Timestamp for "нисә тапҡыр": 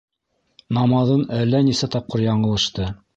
1.69-2.25